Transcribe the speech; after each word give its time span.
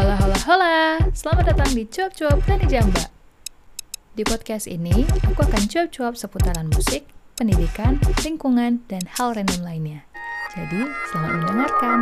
Hola 0.00 0.16
hola 0.16 0.38
hola, 0.48 0.76
selamat 1.12 1.52
datang 1.52 1.76
di 1.76 1.84
Cuap-Cuap 1.84 2.40
Tani 2.48 2.64
Jamba. 2.72 3.12
Di 4.16 4.24
podcast 4.24 4.64
ini, 4.64 5.04
aku 5.28 5.44
akan 5.44 5.68
cuap-cuap 5.68 6.16
seputaran 6.16 6.72
musik, 6.72 7.04
pendidikan, 7.36 8.00
lingkungan, 8.24 8.80
dan 8.88 9.04
hal 9.20 9.36
random 9.36 9.60
lainnya. 9.60 10.08
Jadi, 10.56 10.88
selamat 11.12 11.44
mendengarkan. 11.44 11.98